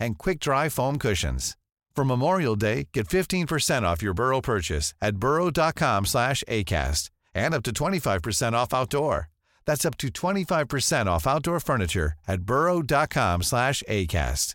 [0.00, 1.56] and quick-dry foam cushions.
[1.94, 7.62] For Memorial Day, get 15% off your Burrow purchase at burrow.com slash ACAST and up
[7.64, 9.28] to 25% off outdoor.
[9.66, 14.54] That's up to 25% off outdoor furniture at burrow.com slash ACAST.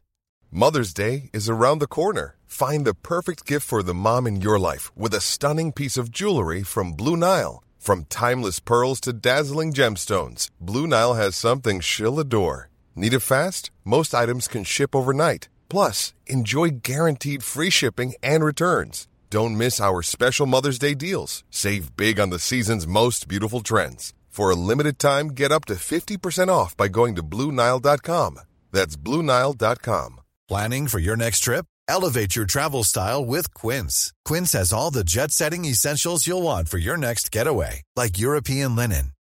[0.52, 2.38] Mother's Day is around the corner.
[2.46, 6.10] Find the perfect gift for the mom in your life with a stunning piece of
[6.12, 7.62] jewelry from Blue Nile.
[7.78, 12.70] From timeless pearls to dazzling gemstones, Blue Nile has something she'll adore.
[12.96, 13.72] Need it fast?
[13.84, 15.50] Most items can ship overnight.
[15.70, 19.08] Plus, enjoy guaranteed free shipping and returns.
[19.30, 21.44] Don't miss our special Mother's Day deals.
[21.50, 24.14] Save big on the season's most beautiful trends.
[24.30, 28.40] For a limited time, get up to 50% off by going to BlueNile.com.
[28.72, 30.22] That's BlueNile.com.
[30.48, 31.66] Planning for your next trip?
[31.88, 34.14] Elevate your travel style with Quince.
[34.26, 39.12] Quince has all the jet-setting essentials you'll want for your next getaway, like European linen,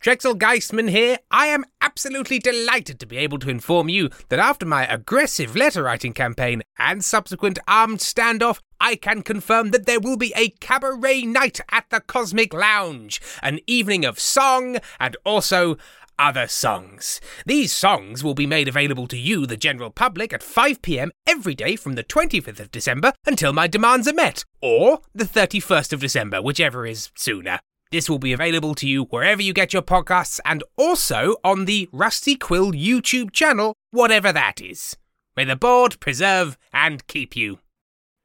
[0.00, 1.18] Trexel Geistman here.
[1.30, 5.82] I am absolutely delighted to be able to inform you that after my aggressive letter
[5.82, 11.22] writing campaign and subsequent armed standoff, I can confirm that there will be a cabaret
[11.22, 15.76] night at the Cosmic Lounge, an evening of song and also
[16.16, 17.20] other songs.
[17.46, 21.54] These songs will be made available to you, the general public, at 5 pm every
[21.54, 26.00] day from the 25th of December until my demands are met, or the 31st of
[26.00, 27.60] December, whichever is sooner.
[27.90, 31.88] This will be available to you wherever you get your podcasts and also on the
[31.90, 34.94] Rusty Quill YouTube channel, whatever that is.
[35.36, 37.60] May the board preserve and keep you.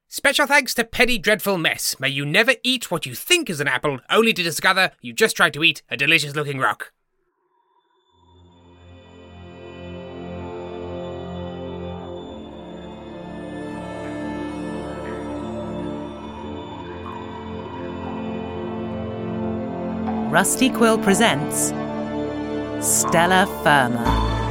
[0.10, 1.98] Special thanks to Penny Dreadful Mess.
[1.98, 5.38] May you never eat what you think is an apple, only to discover you just
[5.38, 6.92] tried to eat a delicious looking rock.
[20.34, 21.68] Rusty Quill presents
[22.82, 24.43] Stella Firma.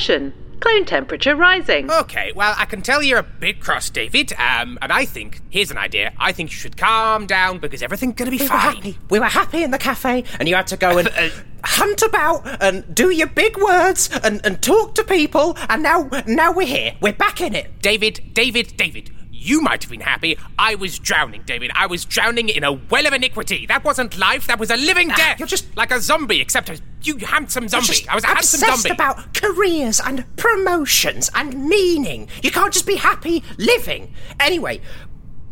[0.00, 0.32] Caution!
[0.60, 1.90] Clone temperature rising.
[1.90, 4.32] Okay, well, I can tell you're a bit cross, David.
[4.34, 6.14] Um, and I think here's an idea.
[6.18, 8.76] I think you should calm down because everything's gonna be We were fine.
[8.76, 8.98] happy.
[9.10, 11.10] We were happy in the cafe, and you had to go and
[11.64, 15.54] hunt about and do your big words and, and talk to people.
[15.68, 16.94] And now, now we're here.
[17.02, 17.82] We're back in it.
[17.82, 19.10] David, David, David,
[19.40, 20.36] you might have been happy.
[20.58, 21.70] I was drowning, David.
[21.74, 23.64] I was drowning in a well of iniquity.
[23.66, 24.46] That wasn't life.
[24.46, 25.38] That was a living ah, death.
[25.38, 28.06] you're just- like a zombie, except a you handsome zombie.
[28.08, 28.90] I was a handsome zombie.
[28.90, 32.28] about careers and promotions and meaning.
[32.42, 34.12] You can't just be happy living.
[34.38, 34.82] Anyway,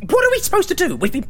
[0.08, 0.94] what are we supposed to do?
[0.94, 1.26] We've been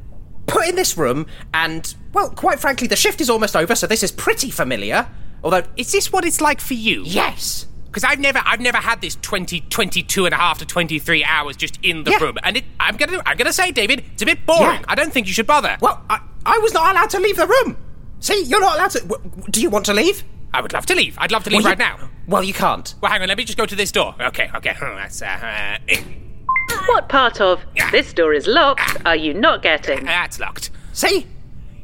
[0.48, 4.02] put in this room, and well, quite frankly, the shift is almost over, so this
[4.02, 5.06] is pretty familiar.
[5.44, 7.04] Although, Is this what it's like for you?
[7.06, 11.24] yes, Because I've never, I've never had this 20, 22 and a half to 23
[11.24, 12.18] hours just in the Yeah.
[12.18, 12.36] room.
[12.42, 14.80] And it, I'm gonna, I'm gonna say, David, it's a bit boring.
[14.80, 14.84] Yeah.
[14.88, 15.76] I don't think you should bother.
[15.80, 17.76] well, I, I was not allowed to leave the room.
[18.20, 19.00] See, you're not allowed to.
[19.00, 20.24] w- w- Do you want to leave?
[20.52, 21.16] I would love to leave.
[21.18, 22.10] I'd love to leave Well, right you- now.
[22.26, 22.94] Well, you can't.
[23.00, 24.14] Well, hang on, let me just go to this door.
[24.20, 24.76] Okay, okay.
[24.80, 25.96] That's, uh, uh,
[26.88, 30.04] What part of this door is locked are you not getting?
[30.04, 30.70] that's locked.
[30.92, 31.26] See,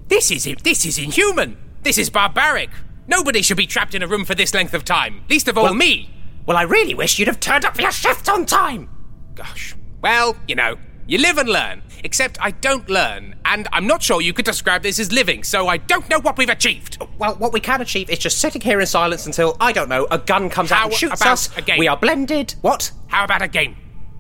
[0.08, 1.56] This is, this is inhuman.
[1.82, 2.68] This is barbaric.
[3.06, 5.24] Nobody should be trapped in a room for this length of time.
[5.28, 6.10] Least of all Well- me.
[6.46, 8.88] well, I really wish you'd have turned up for your shift on time.
[9.34, 9.74] Gosh.
[10.02, 11.82] Well, you know, you live and learn.
[12.02, 15.68] Except I don't learn, and I'm not sure you could describe this as living, so
[15.68, 16.98] I don't know what we've achieved.
[17.18, 20.06] Well, what we can achieve is just sitting here in silence until I don't know
[20.10, 21.48] a gun comes out and shoots us.
[21.56, 21.78] a game?
[21.78, 22.56] We are blended.
[22.60, 22.90] What?
[23.06, 23.76] How about a game?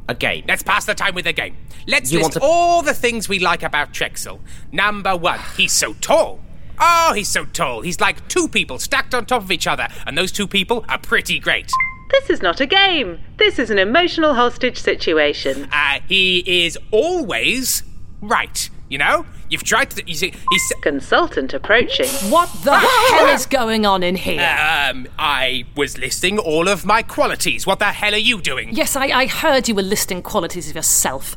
[0.08, 0.44] A game.
[0.48, 1.58] Let's pass the time with a game.
[1.86, 4.40] Let's You list want to- all the things we like about Trexel.
[4.72, 6.40] Number one, he's so tall.
[6.78, 7.82] Oh, he's so tall.
[7.82, 10.98] He's like two people stacked on top of each other, and those two people are
[10.98, 11.70] pretty great.
[12.10, 13.18] This is not a game.
[13.38, 15.68] This is an emotional hostage situation.
[15.72, 17.82] Uh, he is always
[18.20, 18.70] right.
[18.88, 20.06] You know, you've tried to.
[20.06, 20.72] You see, he's.
[20.82, 22.06] Consultant approaching.
[22.30, 24.40] What the hell is going on in here?
[24.40, 27.66] Um, I was listing all of my qualities.
[27.66, 28.74] What the hell are you doing?
[28.74, 31.36] yes, I, I heard you were listing qualities of yourself.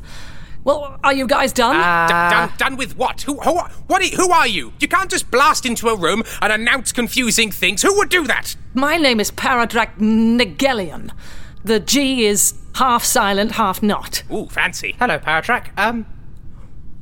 [0.67, 1.77] Well, are you guys done?
[1.77, 3.21] D- done, done with what?
[3.21, 3.71] Who, who, what?
[3.89, 4.73] Are, who are you?
[4.81, 7.83] You can't just blast into a room and announce confusing things.
[7.83, 8.57] Who would do that?
[8.73, 11.11] My name is Paradrak Negelion.
[11.63, 14.23] The G is half silent, half not.
[14.29, 14.93] Ooh, fancy.
[14.99, 15.69] Hello, Paratrack.
[15.77, 16.05] Um,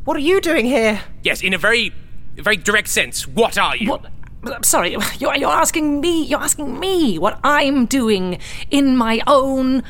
[0.03, 1.01] what are you doing here?
[1.23, 1.91] Yes, in a very,
[2.35, 3.27] very direct sense.
[3.27, 3.89] What are you?
[3.89, 4.05] What?
[4.45, 6.23] I'm Sorry, you're, you're asking me.
[6.25, 8.37] You're asking me what I'm doing
[8.69, 9.83] in my own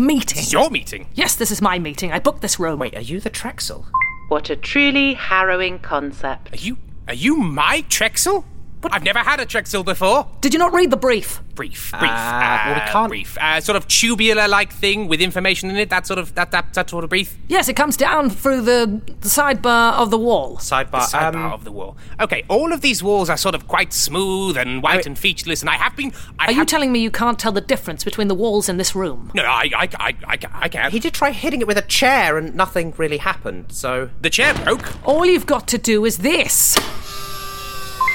[0.00, 0.38] meeting.
[0.38, 1.06] It's your meeting.
[1.14, 2.12] Yes, this is my meeting.
[2.12, 2.78] I booked this room.
[2.78, 3.84] Wait, are you the Trexel?
[4.28, 6.52] What a truly harrowing concept.
[6.52, 6.78] Are you?
[7.08, 8.44] Are you my Trexel?
[8.84, 10.26] I've never had a Trexel before.
[10.40, 11.40] Did you not read the brief?
[11.54, 13.36] Brief, brief, Uh, well, we can't- brief.
[13.38, 15.90] Uh, sort of tubular-like thing with information in it.
[15.90, 17.36] That sort of that that that sort of brief.
[17.48, 20.56] Yes, it comes down through the, the sidebar of the wall.
[20.56, 20.90] Sidebar.
[21.10, 21.96] The sidebar um, of the wall.
[22.18, 25.68] Okay, all of these walls are sort of quite smooth and white and featureless, and
[25.68, 26.12] I have been.
[26.38, 28.94] I Are you telling me you can't tell the difference between the walls in this
[28.94, 29.30] room?
[29.34, 30.92] No, I, I, I, I, I can't.
[30.92, 33.66] he did try hitting it with a chair, and nothing really happened.
[33.72, 35.06] So The chair broke.
[35.06, 36.78] All you've got to do is this.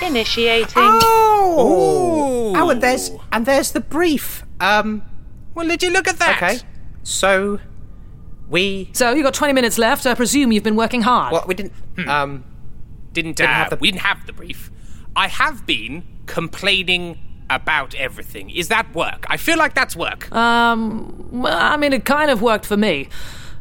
[0.01, 0.73] Initiating.
[0.75, 2.53] Oh!
[2.55, 4.43] Oh, and there's and there's the brief.
[4.59, 5.03] Um,
[5.53, 6.37] Well, did you look at that?
[6.37, 6.59] okay.
[7.03, 7.59] So
[8.49, 10.05] we So you've got 20 minutes left.
[10.05, 11.33] I presume you've been working hard.
[11.33, 11.73] well we didn't
[12.07, 12.43] um
[13.13, 14.71] Didn't, Didn't uh, have the- we didn't have the brief.
[15.15, 17.17] I have been complaining
[17.49, 18.49] about everything.
[18.49, 19.25] Is that work?
[19.29, 20.29] I feel like that's work.
[20.33, 23.07] Um, well, I mean, it kind of worked for me.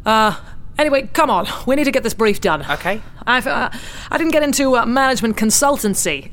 [0.06, 0.34] Uh,
[0.78, 1.46] anyway, come on.
[1.66, 2.64] We need to get this brief done.
[2.69, 3.00] okay.
[3.26, 3.70] I've, uh,
[4.10, 6.30] I didn't get into uh, management consultancy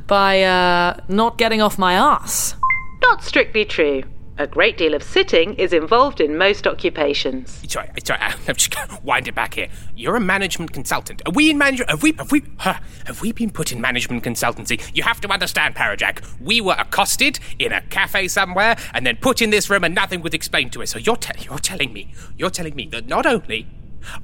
[0.06, 2.54] by uh, not getting off my ass.
[3.02, 4.02] Not strictly true.
[4.38, 7.62] A great deal of sitting is involved in most occupations.
[7.72, 8.20] Sorry, sorry.
[8.48, 9.68] I'm just gonna wind it back here.
[9.94, 11.22] You're a management consultant.
[11.24, 11.90] Are we in management?
[11.90, 12.12] Have we?
[12.12, 12.42] Have we?
[12.58, 12.74] Huh,
[13.06, 14.78] have we been put in management consultancy?
[14.94, 16.22] You have to understand, Parajack.
[16.38, 20.20] We were accosted in a cafe somewhere, and then put in this room, and nothing
[20.20, 20.90] was explained to us.
[20.90, 23.66] So you're te- you're telling me, you're telling me that not only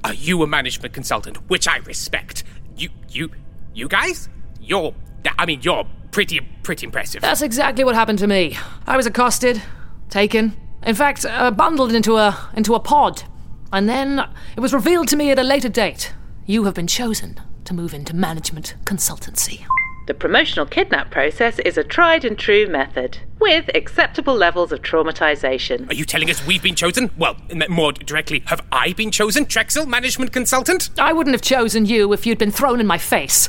[0.03, 2.43] are you a management consultant, which I respect,
[2.75, 3.31] you you
[3.73, 4.29] you guys,
[4.61, 4.93] you're.
[5.37, 7.21] I mean, you're pretty pretty impressive.
[7.21, 8.57] That's exactly what happened to me.
[8.85, 9.61] I was accosted,
[10.09, 13.23] taken, in fact, uh, bundled into a into a pod,
[13.71, 14.25] and then
[14.55, 16.13] it was revealed to me at a later date.
[16.45, 19.65] You have been chosen to move into management consultancy.
[20.05, 25.89] The promotional kidnap process is a tried and true method, with acceptable levels of traumatization.
[25.89, 27.09] Are you telling us we've been chosen?
[27.17, 30.89] Well, m- more directly, have I been chosen, Trexel, management consultant?
[30.99, 33.47] I wouldn't have chosen you if you'd been thrown in my face.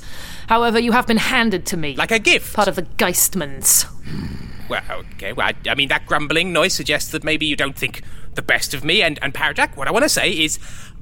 [0.48, 1.96] However, you have been handed to me.
[1.96, 2.54] Like a gift?
[2.54, 3.84] part of the Geistmans.
[3.84, 4.44] Hmm.
[4.68, 4.82] Well,
[5.14, 5.32] okay.
[5.32, 8.02] Well, I, I mean, that grumbling noise suggests that maybe you don't think
[8.34, 9.02] the best of me.
[9.02, 10.58] And, and Parajack, what I want to say is,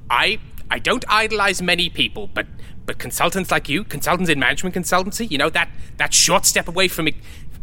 [0.09, 2.47] I I don't idolize many people, but
[2.85, 6.87] but consultants like you, consultants in management consultancy, you know that that short step away
[6.87, 7.09] from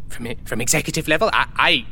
[0.08, 1.86] from from executive level, I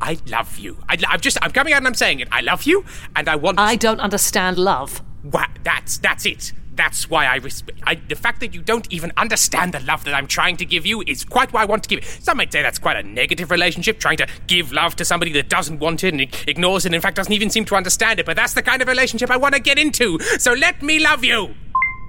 [0.00, 0.76] I, I love you.
[0.88, 2.28] I, I'm just I'm coming out and I'm saying it.
[2.30, 2.84] I love you,
[3.16, 3.58] and I want.
[3.58, 5.02] I don't understand love.
[5.24, 6.52] Wha- that's that's it.
[6.72, 7.78] That's why I, respect.
[7.82, 7.96] I.
[7.96, 11.02] The fact that you don't even understand the love that I'm trying to give you
[11.06, 12.04] is quite why I want to give it.
[12.04, 15.50] Some might say that's quite a negative relationship, trying to give love to somebody that
[15.50, 18.24] doesn't want it and ignores it, and in fact doesn't even seem to understand it.
[18.24, 20.18] But that's the kind of relationship I want to get into.
[20.38, 21.54] So let me love you.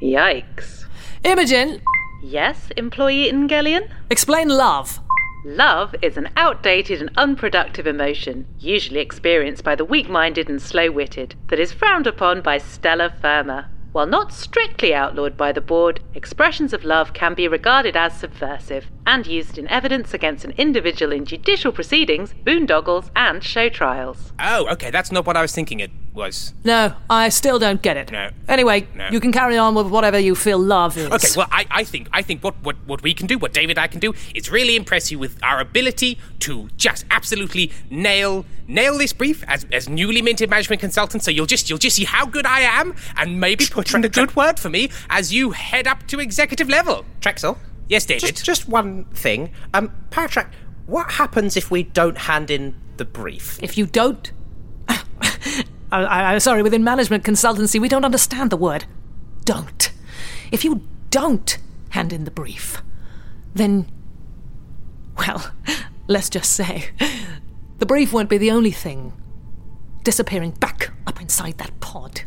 [0.01, 0.86] Yikes.
[1.24, 1.81] Imogen,
[2.24, 3.89] Yes, employee Ingelian?
[4.10, 5.00] explain love.
[5.43, 10.91] Love is an outdated and unproductive emotion, usually experienced by the weak minded and slow
[10.91, 13.70] witted, that is frowned upon by Stella Firma.
[13.91, 18.86] While not strictly outlawed by the board, expressions of love can be regarded as subversive
[19.05, 24.31] and used in evidence against an individual in judicial proceedings, boondoggles, and show trials.
[24.39, 26.53] Oh, okay, that's not what I was thinking it was.
[26.63, 28.11] No, I still don't get it.
[28.11, 28.29] No.
[28.47, 29.09] Anyway, No.
[29.09, 31.11] you can carry on with whatever you feel love is.
[31.11, 33.77] Okay, well, I, I think I think what, what, what we can do, what David
[33.77, 38.45] and I can do, is really impress you with our ability to just absolutely nail
[38.67, 41.25] nail this brief as, as newly minted management consultants.
[41.25, 44.09] So you'll just you'll just see how good I am, and maybe put in a
[44.19, 47.05] good word for me as you head up to executive level.
[47.21, 47.57] Trexel?
[47.87, 48.21] Yes, David.
[48.21, 49.51] Just, just one thing.
[49.73, 50.51] Um, Paratrack,
[50.85, 53.61] what happens if we don't hand in the brief?
[53.61, 54.31] If you don't.
[55.91, 58.86] I, I, I'm sorry, within management consultancy, we don't understand the word
[59.45, 59.91] don't.
[60.51, 61.57] If you don't
[61.89, 62.81] hand in the brief,
[63.53, 63.91] then.
[65.17, 65.51] Well,
[66.07, 66.89] let's just say
[67.79, 69.13] the brief won't be the only thing
[70.03, 72.21] disappearing back up inside that pod.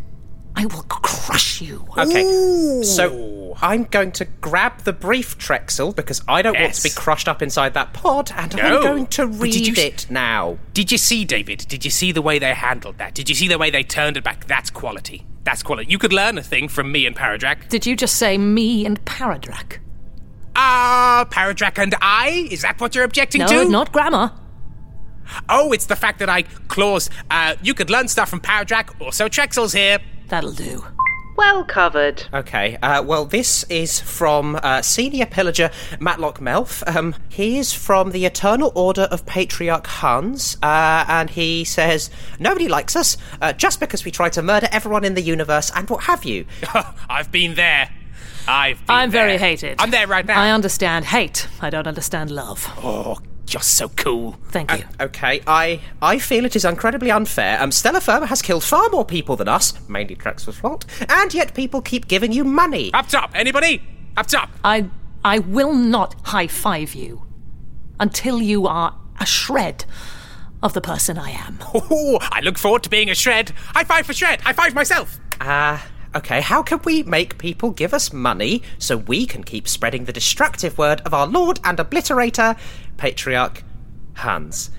[0.57, 1.85] I will crush you.
[1.99, 6.91] Okay, so I'm going to grab the brief, Trexel, because I don't want to be
[6.91, 8.63] crushed up inside that pod, and No.
[8.63, 10.59] I'm going to But did read you- it now.
[10.73, 11.67] Did you see, David?
[11.69, 13.15] Did you see the way they handled that?
[13.15, 14.47] Did you see the way they turned it back?
[14.47, 15.27] That's quality.
[15.43, 15.91] That's quality.
[15.91, 17.69] You could learn a thing from me and Paradrak.
[17.69, 19.79] Did you just say me and Paradrak?
[20.57, 22.47] Ah, Paradrak and I?
[22.51, 23.69] Is that what you're objecting No, to?
[23.69, 24.33] not grammar.
[25.49, 27.11] Oh, it's the fact that I clause.
[27.31, 29.01] Uh, you could learn stuff from Paradrak.
[29.01, 29.99] Also, Trexel's here.
[30.29, 30.85] That'll do.
[31.37, 32.25] Well covered.
[32.33, 36.83] Okay, uh, well, this is from uh, Senior Pillager Matlock Melf.
[36.87, 42.69] Um, he is from the Eternal Order of Patriarch Hans, uh, and he says, Nobody
[42.69, 46.05] likes us, uh, just because we try to murder everyone in the universe and what
[46.05, 46.47] have you.
[47.11, 47.91] I've been there.
[48.47, 49.81] I've been I'm very hated.
[49.81, 50.41] I'm there right now.
[50.41, 51.49] I understand hate.
[51.61, 52.65] I don't understand love.
[52.79, 54.37] Oh, you're so cool.
[54.49, 54.85] Thank you.
[55.01, 57.61] Okay, I I feel it is incredibly unfair.
[57.61, 61.55] Um, Stella Firma has killed far more people than us, mainly Trexel's fault, and yet
[61.55, 62.93] people keep giving you money.
[62.95, 63.83] Up top, anybody?
[64.17, 64.51] Up top.
[64.65, 64.89] I
[65.25, 67.23] I will not high five you
[68.01, 69.85] until you are a shred
[70.63, 71.59] of the person I am.
[71.75, 73.51] Oh, I look forward to being a shred.
[73.51, 74.41] High five for shred.
[74.41, 75.19] High five myself.
[75.41, 80.05] Ah, okay, how can we make people give us money so we can keep spreading
[80.05, 82.59] the destructive word of our Lord and Obliterator,
[82.97, 83.63] Patriarch
[84.15, 84.71] Hans?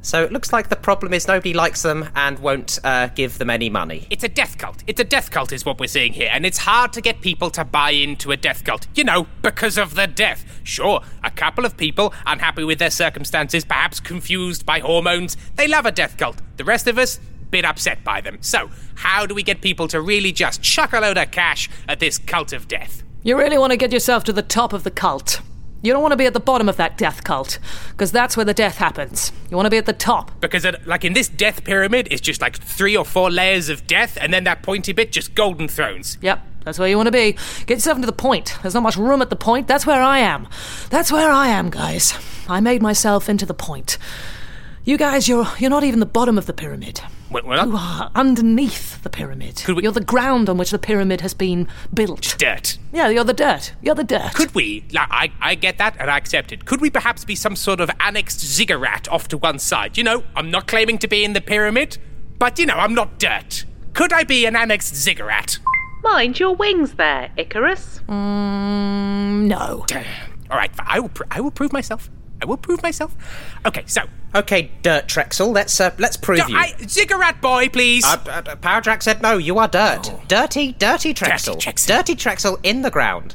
[0.00, 3.50] So it looks like the problem is nobody likes them and won't uh, give them
[3.50, 4.06] any money.
[4.10, 4.84] It's a death cult.
[4.86, 7.50] It's a death cult, is what we're seeing here, and it's hard to get people
[7.50, 8.86] to buy into a death cult.
[8.94, 10.60] You know, because of the death.
[10.62, 15.84] Sure, a couple of people unhappy with their circumstances, perhaps confused by hormones, they love
[15.84, 16.40] a death cult.
[16.56, 17.18] The rest of us,
[17.50, 18.38] bit upset by them.
[18.40, 22.00] So, how do we get people to really just chuck a load of cash at
[22.00, 23.02] this cult of death?
[23.22, 25.40] You really want to get yourself to the top of the cult.
[25.80, 28.44] You don't want to be at the bottom of that death cult, because that's where
[28.44, 29.30] the death happens.
[29.48, 30.40] You want to be at the top.
[30.40, 33.86] Because, it, like in this death pyramid, it's just like three or four layers of
[33.86, 36.18] death, and then that pointy bit, just golden thrones.
[36.20, 37.36] Yep, that's where you want to be.
[37.66, 38.56] Get yourself into the point.
[38.62, 39.68] There's not much room at the point.
[39.68, 40.48] That's where I am.
[40.90, 42.12] That's where I am, guys.
[42.48, 43.98] I made myself into the point.
[44.88, 47.02] You guys, you're you're not even the bottom of the pyramid.
[47.30, 49.56] Well, well, You are underneath the pyramid.
[49.62, 52.34] Could we- You're the ground on which the pyramid has been built.
[52.38, 52.78] dirt.
[52.90, 53.74] Yeah, you're the dirt.
[53.82, 54.32] You're the dirt.
[54.32, 56.64] Could we, like, I, I get that and I accept it.
[56.64, 59.98] Could we perhaps be some sort of annexed ziggurat off to one side?
[59.98, 61.98] You know, I'm not claiming to be in the pyramid,
[62.38, 63.66] but you know, I'm not dirt.
[63.92, 65.58] Could I be an annexed ziggurat?
[66.02, 68.00] Mind your wings there, Icarus.
[68.08, 69.84] Mm, no.
[70.50, 71.10] All right, I will.
[71.10, 72.08] Pr- I will prove myself.
[72.40, 73.14] I will prove myself.
[73.66, 74.02] Okay, so
[74.34, 76.56] Okay, Dirt Trexel, let's uh, let's prove you.
[76.56, 78.04] I, ziggurat boy, please.
[78.04, 80.12] Uh, uh, uh, Paradrax said no, you are dirt.
[80.28, 81.56] Dirty, dirty Trexel.
[81.56, 81.86] Trexel.
[81.86, 83.34] Dirty Trexel in the ground.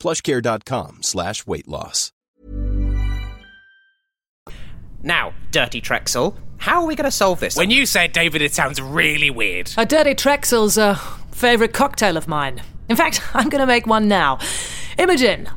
[0.00, 2.12] plushcare.com slash weight loss.
[5.02, 7.56] Now, Dirty Trexel, how are we going to solve this?
[7.56, 9.72] When you say it, David, it sounds really weird.
[9.78, 10.96] A dirty Trexel's a
[11.32, 12.62] favourite cocktail of mine.
[12.88, 14.38] In fact, I'm going to make one now.
[14.98, 15.48] Imogen,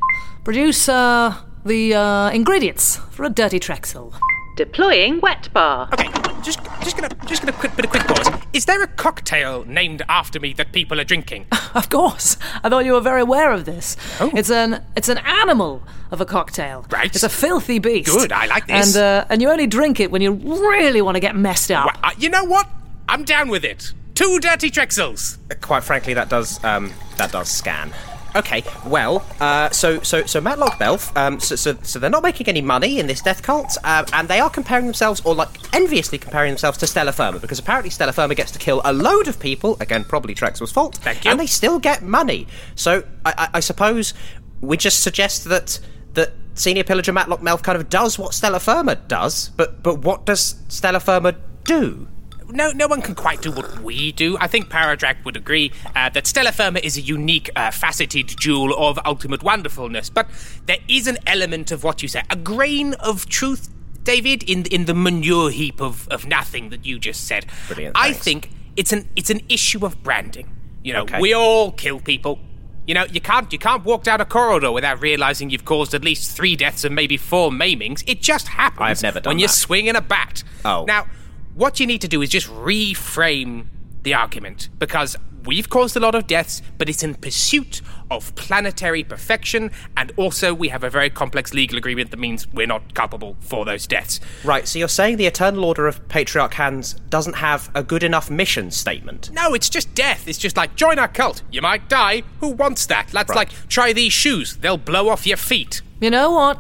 [0.46, 4.14] produce uh, the uh, ingredients for a dirty Trexel.
[4.56, 5.90] Deploying wet bar.
[5.94, 6.10] Okay,
[6.44, 8.30] just just gonna just gonna quick bit of quick pause.
[8.54, 11.48] Is there a cocktail named after me that people are drinking?
[11.74, 12.38] Of course.
[12.64, 13.98] I thought you were very aware of this.
[14.20, 14.30] Oh.
[14.36, 16.86] It's an it's an animal of a cocktail.
[16.92, 17.08] Right.
[17.08, 18.12] It's a filthy beast.
[18.12, 18.96] Good, I like this.
[18.96, 21.88] And uh, and you only drink it when you really want to get messed up.
[21.88, 22.70] Well, uh, you know what?
[23.10, 23.92] I'm down with it.
[24.14, 25.40] Two dirty Trexels.
[25.62, 27.92] Quite frankly, that does um, that does scan.
[28.36, 32.48] Okay, well, uh, so so so Matlock Melf, um, so, so so they're not making
[32.48, 36.18] any money in this death cult, uh, and they are comparing themselves, or like enviously
[36.18, 39.40] comparing themselves to Stella Firma, because apparently Stella Firma gets to kill a load of
[39.40, 39.78] people.
[39.80, 40.98] Again, probably Trexel's fault.
[40.98, 41.32] Thank you.
[41.32, 42.48] And they still get money.
[42.76, 44.14] So I, I, I suppose
[44.62, 45.80] we just suggest that
[46.14, 50.26] that Senior Pillager Matlock Melf kind of does what Stella Firma does, but but what
[50.26, 52.08] does Stella Firma do?
[52.50, 54.38] No, no one can quite do what we do.
[54.40, 58.74] I think Paradrac would agree uh, that Stella Firma is a unique, uh, faceted jewel
[58.78, 60.10] of ultimate wonderfulness.
[60.10, 60.28] But
[60.66, 63.70] there is an element of what you say, a grain of truth,
[64.04, 67.46] David, in in the manure heap of, of nothing that you just said.
[67.68, 70.50] Brilliant, I think it's an it's an issue of branding.
[70.84, 71.20] You know, Okay.
[71.22, 72.40] we all kill people.
[72.86, 76.04] You know, you can't you can't walk down a corridor without realizing you've caused at
[76.04, 78.04] least three deaths and maybe four maimings.
[78.06, 78.82] It just happens.
[78.82, 79.54] I've never done when you're that.
[79.54, 80.44] swinging a bat.
[80.66, 80.84] Oh.
[80.86, 81.08] Now,
[81.56, 83.66] what you need to do is just reframe
[84.04, 89.04] the argument because we've caused a lot of deaths, but it's in pursuit of planetary
[89.04, 93.36] perfection, and also we have a very complex legal agreement that means we're not culpable
[93.40, 94.20] for those deaths.
[94.44, 98.30] Right, so you're saying the Eternal Order of Patriarch Hans doesn't have a good enough
[98.30, 99.32] mission statement?
[99.32, 100.28] No, it's just death.
[100.28, 101.42] It's just like join our cult.
[101.52, 102.24] You might die.
[102.40, 103.08] Who wants that?
[103.08, 103.36] That's Right.
[103.50, 104.58] like try these shoes.
[104.58, 105.82] They'll blow off your feet.
[106.02, 106.60] You know what?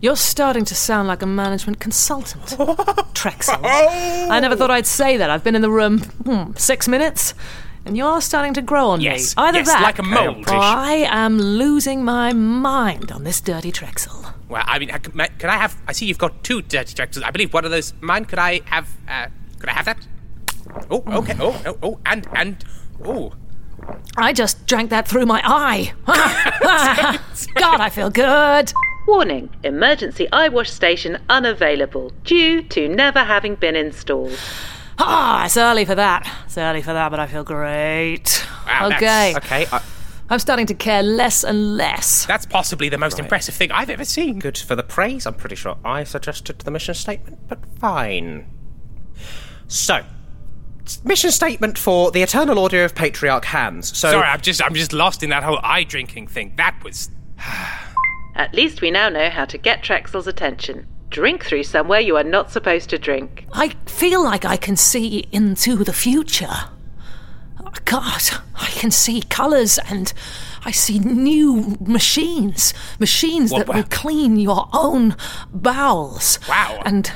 [0.00, 2.44] You're starting to sound like a management consultant.
[3.14, 3.60] Trexel.
[3.64, 4.28] Oh!
[4.30, 5.28] I never thought I'd say that.
[5.28, 7.34] I've been in the room hmm, six minutes,
[7.84, 9.42] and you're starting to grow on Yes, me.
[9.42, 10.48] Either yes, that, like a mold.
[10.48, 14.34] or I am losing my mind on this dirty Trexel.
[14.48, 15.76] Well, I mean, I could, I have?
[15.88, 17.24] I see you've got two dirty Trexels.
[17.24, 18.24] I believe one of those mine.
[18.24, 18.88] Could I have?
[19.08, 19.26] Uh,
[19.58, 20.06] could I have that?
[20.90, 21.34] Oh, okay.
[21.40, 22.64] Oh, oh, oh, and and
[23.04, 23.32] oh.
[24.16, 25.92] I just drank that through my eye.
[27.54, 28.72] God, I feel good.
[29.08, 34.38] Warning Emergency eye wash station unavailable due to never having been installed.
[35.00, 36.28] Ah, it's early for that.
[36.46, 38.44] It's early for that, but I feel great.
[38.66, 39.32] Wow, okay.
[39.36, 39.80] Okay, I,
[40.28, 42.26] I'm starting to care less and less.
[42.26, 44.40] That's possibly the most impressive thing I've ever seen.
[44.40, 45.24] Good for the praise.
[45.24, 48.50] I'm pretty sure I suggested the mission statement, but fine.
[49.68, 50.04] So,
[51.04, 53.96] mission statement for the Eternal Order of Patriarch Hans.
[53.96, 56.54] So, Sorry, I'm just I'm just lost in that whole eye drinking thing.
[56.56, 57.08] That was
[58.38, 60.86] At least we now know how to get Trexel's attention.
[61.10, 63.46] Drink through somewhere you are not supposed to drink.
[63.52, 66.46] I feel like I can see into the future.
[67.60, 68.22] Oh, God,
[68.54, 70.12] I can see colours and
[70.64, 72.72] I see new machines.
[73.00, 75.16] Machines What- that will clean your own
[75.52, 76.38] bowels.
[76.48, 76.80] Wow.
[76.84, 77.10] And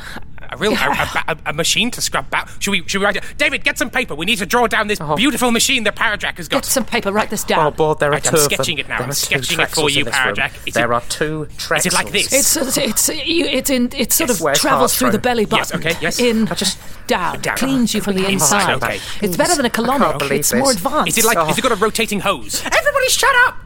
[0.53, 2.49] a real a, a, a, a machine to scrub back.
[2.61, 3.25] Should we should we write it?
[3.39, 4.15] David, get some paper.
[4.15, 5.17] We need to draw down this oh.
[5.17, 6.63] beautiful machine that Parajack has got.
[6.63, 7.67] get some paper, write this down.
[7.67, 8.99] Oh, board, there are Right, two I'm sketching it now.
[8.99, 10.13] I'm sketching it for you, in.
[10.13, 10.73] Parajack.
[10.73, 11.79] There it- are two Trexels.
[11.79, 12.33] Is it like this?
[12.33, 14.99] It's it's it's it's in it sort Yes, of travels Heartthrow?
[14.99, 15.87] through the belly Yes, button.
[15.87, 16.19] okay, yes.
[16.21, 17.57] In I just- down, Down.
[17.57, 18.85] cleans you from the Inside, inside.
[18.91, 19.01] okay.
[19.21, 20.19] It's better than a can't colonic.
[20.21, 21.09] believe It's more advanced.
[21.09, 21.37] Is it like?
[21.37, 21.45] Oh.
[21.47, 22.63] Has it got a rotating hose?
[22.65, 23.57] Everybody shut up!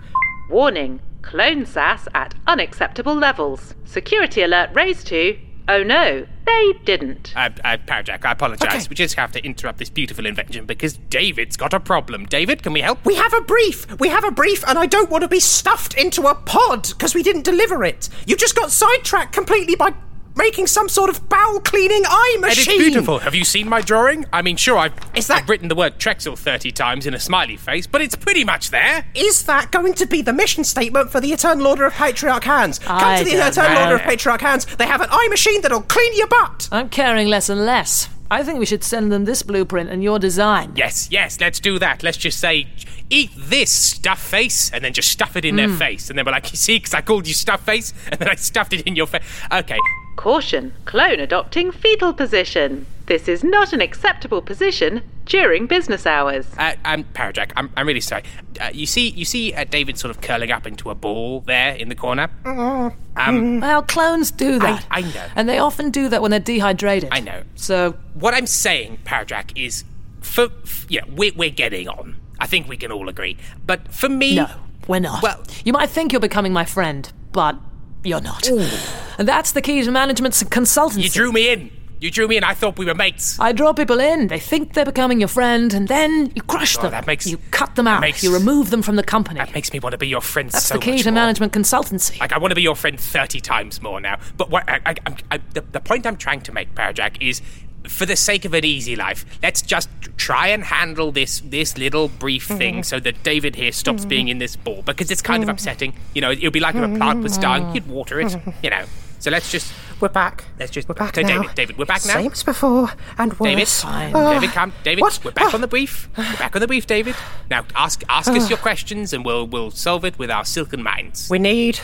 [0.48, 3.74] Warning clone sass at unacceptable levels.
[3.84, 5.36] Security alert raised to.
[5.68, 7.32] Oh no, they didn't.
[7.36, 8.66] Uh, uh, Parajack, I apologise.
[8.66, 8.86] Okay.
[8.88, 12.26] We just have to interrupt this beautiful invention because David's got a problem.
[12.26, 13.04] David, can we help?
[13.04, 13.98] We have a brief.
[14.00, 17.14] We have a brief, and I don't want to be stuffed into a pod because
[17.14, 18.08] we didn't deliver it.
[18.26, 19.92] You just got sidetracked completely by
[20.36, 22.74] making some sort of bowel cleaning eye And machine.
[22.74, 23.18] it's beautiful.
[23.20, 24.26] Have you seen my drawing?
[24.32, 27.20] I mean, sure, I've, Is that- I've written the word Trexel 30 times in a
[27.20, 29.06] smiley face, but it's pretty much there.
[29.14, 32.78] Is that going to be the mission statement for the Eternal Order of Patriarch Hans?
[32.78, 33.82] Come I to the Eternal know.
[33.84, 34.66] Order of Patriarch Hans.
[34.76, 36.68] They have an eye machine that'll clean your butt.
[36.70, 38.08] I'm caring less and less.
[38.30, 40.72] I think we should send them this blueprint and your design.
[40.74, 42.02] Yes, yes, let's do that.
[42.02, 42.66] Let's just say,
[43.08, 45.78] eat this, stuff face, and then just stuff it in their mm.
[45.78, 46.10] face.
[46.10, 48.34] And then we're like, you see, because I called you stuff face, and then I
[48.34, 49.22] stuffed it in your face.
[49.52, 49.78] Okay.
[50.16, 52.86] Caution clone adopting fetal position.
[53.06, 56.46] This is not an acceptable position during business hours.
[56.56, 57.52] Uh, I'm Parajack.
[57.56, 58.22] I'm, I'm really sorry.
[58.60, 61.74] Uh, you see, you see uh, David sort of curling up into a ball there
[61.74, 62.28] in the corner.
[62.44, 64.86] Um, Well, clones do that.
[64.90, 65.26] I know.
[65.34, 67.10] And they often do that when they're dehydrated.
[67.12, 67.42] I know.
[67.56, 69.84] So, what I'm saying, Parajack, is
[70.20, 72.16] for, f yeah, we're, we're getting on.
[72.38, 73.36] I think we can all agree.
[73.66, 74.48] But for me, no,
[74.88, 75.22] we're not.
[75.22, 77.56] Well- you might think you're becoming my friend, but
[78.04, 78.46] you're not.
[78.48, 81.02] And that's the key to management consultancy.
[81.04, 81.70] you drew me in.
[82.06, 82.44] You drew me in.
[82.44, 83.36] I thought we were mates.
[83.40, 84.28] I draw people in.
[84.28, 86.92] They think they're becoming your friend, and then you crush Oh, them.
[86.92, 88.00] that makes- you cut them out.
[88.00, 89.40] makes- you remove them from the company.
[89.40, 91.16] That makes me want to be your friend That's so the key much to more.
[91.16, 92.20] management consultancy.
[92.20, 94.18] Like I want to be your friend thirty times more now.
[94.36, 94.94] But what I, I,
[95.32, 97.42] I, the, the point I'm trying to make, Parajack, is
[97.88, 102.06] for the sake of an easy life, let's just try and handle this this little
[102.06, 102.58] brief mm-hmm.
[102.58, 104.08] thing so that David here stops mm-hmm.
[104.08, 105.52] being in this ball because it's kind of mm.
[105.54, 105.92] upsetting.
[106.14, 107.74] You know, it would be like if a plant was dying, mm.
[107.74, 108.28] you'd water it.
[108.28, 108.54] Mm.
[108.62, 108.84] You know.
[109.18, 110.44] So let's just We're back.
[110.58, 111.40] let's just We're back so now.
[111.40, 112.14] David, David, we're back now.
[112.14, 113.48] Same as before, and worse.
[113.48, 114.12] David, Fine.
[114.12, 114.72] David, come.
[114.84, 115.20] David, What?
[115.24, 115.54] we're back Ah.
[115.54, 116.10] on the brief.
[116.18, 117.14] We're back on the brief, David.
[117.50, 121.28] Now ask ask us your questions, and we'll we'll solve it with our silken minds.
[121.30, 121.80] We need.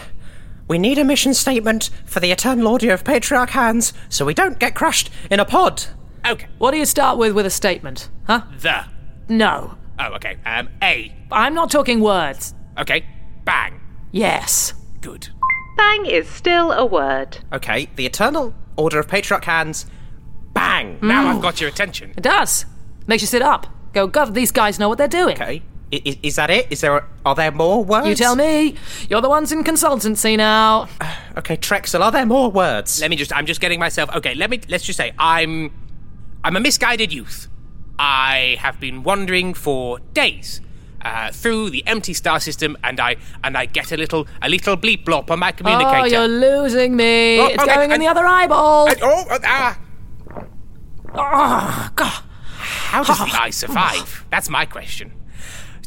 [0.69, 4.59] We need a mission statement for the Eternal Order of Patriarch Hans so we don't
[4.59, 5.85] get crushed in a pod.
[6.27, 6.47] Okay.
[6.59, 8.09] What do you start with with a statement?
[8.27, 8.43] Huh?
[8.61, 8.85] The.
[9.29, 9.77] No.
[9.99, 10.37] Oh, okay.
[10.47, 11.15] Um, A.
[11.33, 12.55] I'm not talking words.
[12.79, 13.05] Okay.
[13.45, 13.81] Bang.
[14.13, 14.75] Yes.
[15.01, 15.31] Good.
[15.77, 17.39] Bang is still a word.
[17.53, 19.87] Okay, the Eternal Order of Patriarch Hans.
[20.55, 20.99] Bang!
[21.03, 22.13] Now I've got your attention.
[22.17, 22.67] It does.
[23.07, 23.67] Makes you sit up.
[23.93, 25.35] Go, God, these guys know what they're doing.
[25.41, 25.63] Okay.
[25.93, 26.67] I- i- is that it?
[26.71, 27.05] Is there?
[27.27, 28.07] are there more words?
[28.09, 28.75] You tell me.
[29.11, 30.89] You're the ones in consultancy now.
[31.35, 33.01] Okay, Trexel, are there more words?
[33.01, 33.35] Let me just.
[33.35, 34.15] I'm just getting myself.
[34.17, 34.35] Okay.
[34.35, 34.61] Let me.
[34.69, 35.73] Let's just say I'm.
[36.45, 37.49] I'm a misguided youth.
[37.99, 40.61] I have been wandering for days.
[41.05, 44.77] Uh, through the empty star system, and I and I get a little a little
[44.77, 45.99] bleep blop on my communicator.
[45.99, 47.41] Oh, you're losing me.
[47.41, 48.89] Oh, it's okay, going in the other eyeball.
[48.89, 49.81] I- oh, uh, ah.
[51.15, 52.23] oh, God.
[52.93, 54.25] How does the eye survive?
[54.31, 55.13] That's my question.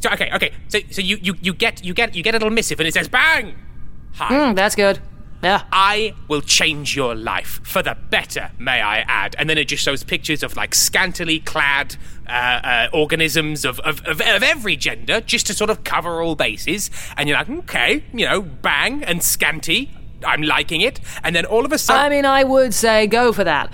[0.01, 0.51] So, okay, okay.
[0.67, 2.93] So, so you, you, you get you get you get a little missive, and it
[2.93, 3.55] says "bang."
[4.15, 4.33] Hi.
[4.33, 4.99] Mm, that's good.
[5.45, 5.61] Yeah.
[5.71, 9.35] I will change your life for the better, may I add.
[9.37, 14.01] And then it just shows pictures of like scantily clad uh, uh, organisms of, of,
[14.07, 16.89] of, of every gender, just to sort of cover all bases.
[17.15, 19.91] And you're like, okay, you know, bang and scanty.
[20.25, 20.99] I'm liking it.
[21.23, 22.03] And then all of a sudden.
[22.03, 23.71] I mean, I would say go for that.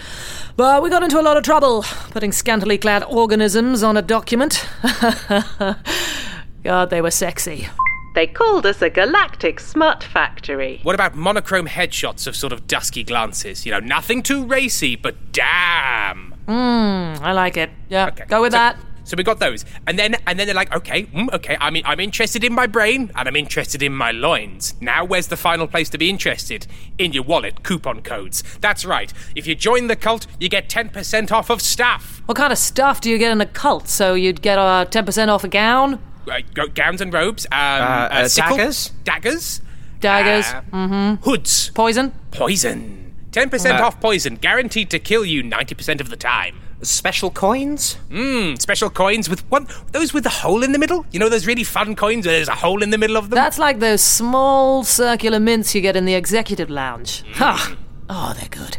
[0.57, 4.67] But we got into a lot of trouble putting scantily clad organisms on a document.
[6.63, 7.69] God, they were sexy.
[8.13, 10.79] They called us a galactic smut factory.
[10.83, 13.65] What about monochrome headshots of sort of dusky glances?
[13.65, 16.33] You know, nothing too racy, but damn.
[16.45, 17.69] Hmm, I like it.
[17.89, 18.25] Yeah, Okay.
[18.27, 18.77] go with So- that.
[19.03, 21.57] So we got those, and then and then they're like, okay, mm, okay.
[21.59, 24.75] I mean, I'm interested in my brain, and I'm interested in my loins.
[24.79, 26.67] Now, where's the final place to be interested?
[26.99, 28.43] In your wallet, coupon codes.
[28.61, 29.11] That's right.
[29.35, 32.21] If you join the cult, you get ten percent off of stuff.
[32.27, 33.87] What kind of stuff do you get in a cult?
[33.89, 35.99] So you'd get uh, 10% off a gown?
[36.29, 36.39] Uh,
[36.73, 38.91] gowns and robes, um, uh, sickle- daggers?
[39.03, 39.61] daggers,
[39.99, 40.45] Daggers.
[40.47, 41.23] uh, mm-hmm.
[41.29, 42.11] hoods, Poison.
[42.31, 42.97] poison.
[43.31, 46.55] Ten percent Uh, off poison, guaranteed to kill you ninety percent of the time.
[46.83, 47.95] Special coins?
[48.09, 51.05] Mmm, special coins with one those with the hole in the middle.
[51.11, 53.35] You know those really fun coins where there's a hole in the middle of them.
[53.37, 57.23] That's like those small circular mints you get in the executive lounge.
[57.35, 57.75] Ha!
[58.09, 58.77] Oh, they're good.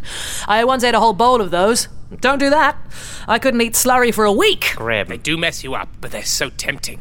[0.49, 1.89] I once ate a whole bowl of those.
[2.21, 2.77] Don't do that.
[3.27, 4.73] I couldn't eat slurry for a week.
[4.77, 5.07] Grim.
[5.09, 7.01] They do mess you up, but they're so tempting.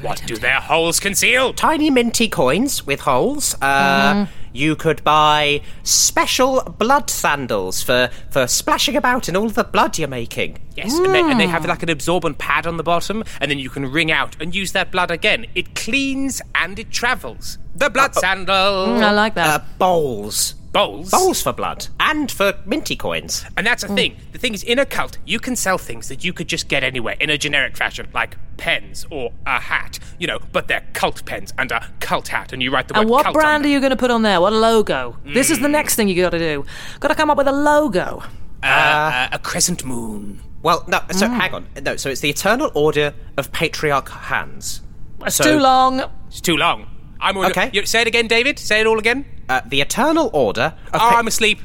[0.00, 1.52] What do their holes conceal?
[1.52, 3.54] Tiny minty coins with holes.
[3.60, 9.96] Uh, You could buy special blood sandals for, for splashing about in all the blood
[9.98, 10.58] you're making.
[10.76, 13.58] Yes, and, they, and they have like an absorbent pad on the bottom, and then
[13.58, 15.46] you can wring out and use that blood again.
[15.54, 17.56] It cleans and it travels.
[17.74, 18.88] The blood sandal.
[18.88, 19.60] Mm, I like that.
[19.60, 20.54] Uh, bowls.
[20.72, 21.10] Bowls.
[21.10, 21.88] Bowls for blood.
[22.00, 23.44] And for minty coins.
[23.58, 24.16] And that's the thing.
[24.32, 26.82] The thing is, in a cult, you can sell things that you could just get
[26.82, 31.24] anywhere in a generic fashion, like pens or a hat, you know, but they're cult
[31.26, 33.68] pens and a cult hat, and you write the And word what cult brand on
[33.68, 34.40] are you going to put on there?
[34.40, 35.18] What logo?
[35.26, 36.64] This is the next thing you got to do.
[37.00, 38.22] Got to come up with a logo.
[38.62, 40.40] Uh, uh, a crescent moon.
[40.62, 41.34] Well, no, so Mm.
[41.38, 41.66] hang on.
[41.82, 44.80] No, so it's the Eternal Order of Patriarch Hans.
[45.18, 46.02] That's So- too long.
[46.28, 46.86] It's too long.
[47.20, 47.70] I'm Okay.
[47.72, 48.58] You, say it again, David.
[48.58, 49.24] Say it all again.
[49.52, 51.60] Uh, the Eternal Order of oh, Pa- I'm asleep.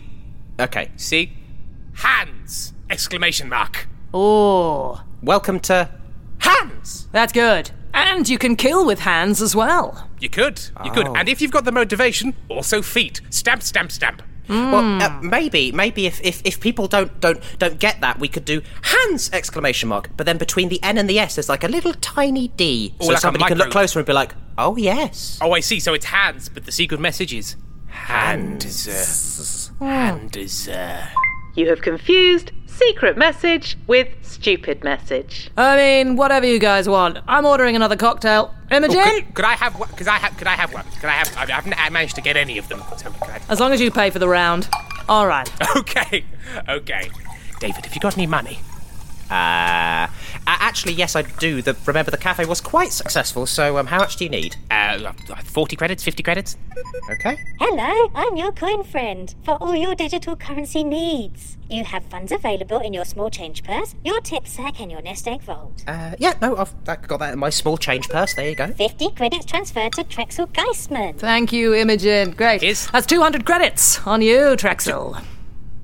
[0.60, 0.92] Okay.
[0.98, 1.32] See,
[1.94, 2.74] hands!
[2.90, 3.88] Exclamation mark.
[4.14, 5.90] Oh, Welcome to
[6.40, 7.08] Hands!
[7.14, 7.72] that's good.
[7.94, 10.10] And you can kill with hands as well.
[10.20, 10.62] You could.
[10.84, 11.08] You could.
[11.08, 11.16] Oh.
[11.16, 13.22] And if you've got the motivation, also feet.
[13.30, 14.22] Stamp, stamp, stamp.
[14.50, 18.44] Well, uh, maybe, maybe if, if, if people don't, don't don't get that, we could
[18.44, 20.10] do hands exclamation mark.
[20.18, 23.06] But then between the N and the S, there's like a little tiny D, Oh,
[23.06, 25.80] so like somebody can look closer and be like, "Oh yes." Oh, I see.
[25.80, 27.56] So it's hands, but the secret message is
[27.98, 29.70] hands.
[29.80, 30.70] Hands.
[31.56, 35.50] You have confused secret message with stupid message.
[35.58, 37.18] I mean, whatever you guys want.
[37.28, 38.54] I'm ordering another cocktail.
[38.72, 38.98] Imogen?
[39.00, 39.90] Oh, could, could I have one?
[39.90, 40.38] Could I have?
[40.38, 40.86] Could I have one?
[41.00, 41.36] Could I have?
[41.38, 42.82] I haven't managed to get any of them.
[42.98, 43.42] So I?
[43.50, 44.70] As long as you pay for the round.
[45.10, 45.50] All right.
[45.78, 46.26] Okay.
[46.70, 47.10] Okay.
[47.60, 48.60] David, have you got any money?
[49.30, 50.08] Uh,
[50.46, 51.62] actually, yes, I do.
[51.62, 53.46] The, remember, the cafe was quite successful.
[53.46, 54.56] So, um, how much do you need?
[54.72, 55.12] Uh,
[55.44, 56.58] forty credits, fifty credits.
[57.10, 57.38] Okay.
[57.60, 61.58] Hello, I'm your coin friend for all your digital currency needs.
[61.70, 65.28] You have funds available in your small change purse, your tip sack, and your nest
[65.28, 65.84] egg vault.
[65.88, 68.34] Uh, yeah, no, I've I got that in my small change purse.
[68.34, 68.68] There you go.
[68.68, 71.18] 50 credits transferred to Trexel Geistman.
[71.18, 72.32] Thank you, Imogen.
[72.32, 72.62] Great.
[72.62, 75.22] That's 200 credits on you, Trexel.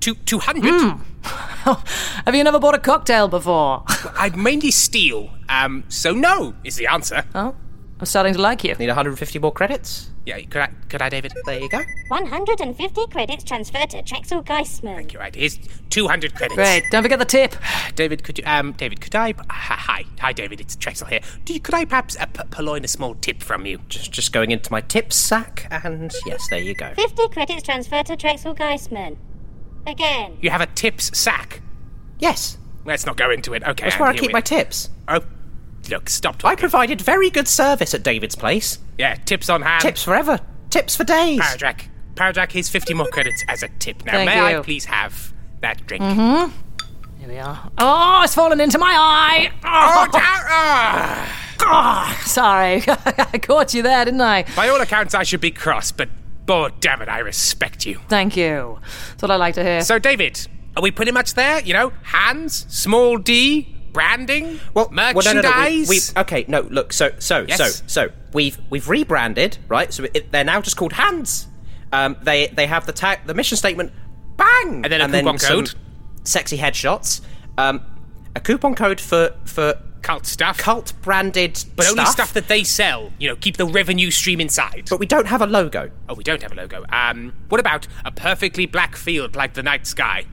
[0.03, 0.99] Two two hundred.
[1.23, 3.85] Have you never bought a cocktail before?
[3.87, 5.29] I mainly steal.
[5.47, 5.85] Um.
[5.87, 7.23] So no is the answer.
[7.33, 7.55] Oh,
[8.01, 8.75] I'm starting to like you.
[8.75, 10.09] Need 150 more credits?
[10.25, 10.41] Yeah.
[10.41, 10.71] Could I?
[10.89, 11.31] Could I, David?
[11.45, 11.81] There you go.
[12.09, 14.45] 150 credits transferred to Trexel
[14.81, 15.33] Thank You're right.
[15.33, 15.57] Here's
[15.89, 16.55] two hundred credits.
[16.55, 16.83] Great.
[16.91, 17.55] Don't forget the tip.
[17.95, 18.43] David, could you?
[18.45, 18.73] Um.
[18.73, 19.33] David, could I?
[19.49, 20.59] Hi, hi, David.
[20.59, 21.21] It's Trexel here.
[21.45, 21.61] Do you?
[21.61, 23.79] Could I perhaps uh, p- purloin a small tip from you?
[23.87, 26.93] Just just going into my tip sack, and yes, there you go.
[26.93, 29.15] 50 credits transferred to Trexel Geistman.
[29.87, 30.37] Again.
[30.41, 31.61] You have a tips sack.
[32.19, 32.57] Yes.
[32.85, 33.63] Let's not go into it.
[33.63, 33.85] Okay.
[33.85, 34.89] That's where I keep we- my tips.
[35.07, 35.21] Oh,
[35.89, 36.57] look, stop talking.
[36.57, 38.79] I provided very good service at David's place.
[38.97, 39.81] yeah, tips on hand.
[39.81, 40.39] Tips forever.
[40.69, 41.39] Tips for days.
[41.41, 41.81] Paradrac.
[42.15, 44.05] Paradrac, here's 50 more credits as a tip.
[44.05, 46.03] Now, Thank may I please have that drink?
[46.03, 46.51] Mm-hmm.
[47.19, 47.71] Here we are.
[47.77, 49.51] Oh, it's fallen into my eye.
[49.63, 51.27] Oh, Oh, Tara!
[51.61, 52.83] oh, sorry.
[52.87, 54.45] I caught you there, didn't I?
[54.55, 56.09] By all accounts, I should be cross, but
[56.49, 57.99] oh, damn it, I respect you.
[58.09, 58.79] Thank you.
[59.09, 59.81] That's what I like to hear.
[59.81, 61.61] So, David, are we pretty much there?
[61.61, 65.25] You know, hands, small d, branding, Well, merchandise?
[65.25, 65.67] well, no, no, no.
[65.67, 66.61] We, we, okay, no.
[66.61, 67.57] Look, so, so, Yes.
[67.57, 69.93] so, so we've we've rebranded, right?
[69.93, 71.47] So it, they're now just called Hands.
[71.91, 73.93] Um, they they have the tag, the mission statement,
[74.35, 75.75] bang, And then a coupon some code.
[76.23, 77.21] sexy headshots,
[77.59, 77.81] um,
[78.35, 80.57] a coupon code for for Cult stuff.
[80.57, 83.11] cult branded, but only stuff, stuff that they sell.
[83.19, 84.87] You know, keep the revenue stream inside.
[84.89, 85.89] But we don't have a logo.
[86.09, 86.83] Oh, we don't have a logo.
[86.89, 90.25] Um, what about a perfectly black field like the night sky?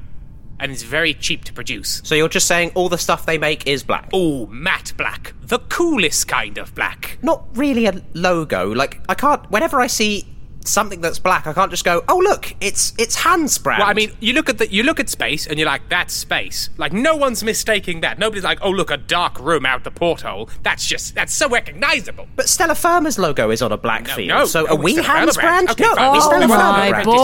[0.58, 2.02] And it's very cheap to produce.
[2.04, 4.10] So you're just saying all the stuff they make is black.
[4.12, 5.34] Oh, matte black.
[5.40, 7.18] The coolest kind of black.
[7.22, 8.74] Not really a logo.
[8.74, 9.48] Like I can't.
[9.50, 10.26] Whenever I see
[10.64, 13.94] something that's black, I can't just go, "Oh look, it's it's Hans brand." Well, I
[13.94, 16.70] mean, you look at the you look at space and you're like, that's space.
[16.76, 18.18] Like no one's mistaking that.
[18.18, 20.48] Nobody's like, oh look, a dark room out the porthole.
[20.62, 22.26] That's just that's so recognizable.
[22.36, 24.28] But Stella Firma's logo is on a black No, field.
[24.28, 25.66] no, so no, are we it's Stella Hans brand.
[25.66, 25.70] brand?
[25.70, 27.04] Okay, no, fine, it's it's Oh Stella Stella Firma my brand.
[27.04, 27.16] brand.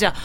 [0.00, 0.16] god!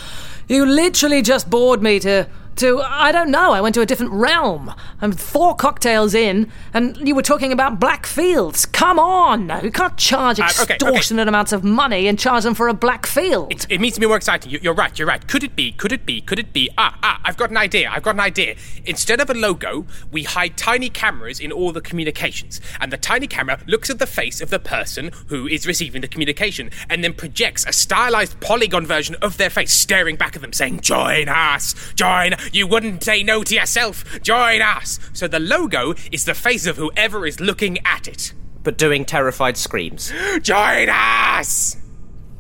[0.48, 2.28] You literally just bored me to
[2.60, 4.74] to, I don't know, I went to a different realm.
[5.02, 8.66] I'm four cocktails in, and you were talking about black fields.
[8.66, 9.50] Come on!
[9.64, 10.74] You can't charge Uh, okay, okay.
[10.76, 13.52] extortionate amounts of money and charge them for a black field.
[13.52, 14.52] It, it means to be more exciting.
[14.52, 14.98] You- You're right.
[14.98, 15.26] You're right.
[15.28, 15.72] Could it be?
[15.72, 16.22] Could it be?
[16.22, 16.70] Could it be?
[16.78, 17.20] Ah, ah!
[17.24, 17.90] I've got an idea.
[17.92, 18.56] I've got an idea.
[18.86, 23.28] Instead of a logo, we hide tiny cameras in all the communications, and the tiny
[23.28, 27.14] camera looks at the face of the person who is receiving the communication, and then
[27.14, 31.74] projects a stylized polygon version of their face staring back at them, saying, "Join us!
[31.96, 32.34] Join!
[32.54, 34.04] You wouldn't say no to yourself.
[34.22, 38.34] Join us!" So the logo is the face of whoever is looking at it.
[38.64, 40.12] But doing terrified screams.
[40.42, 41.78] Join us!